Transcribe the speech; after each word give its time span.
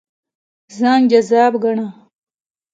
ځان 0.77 1.01
جذاب 1.11 1.53
ګاڼه. 1.63 1.87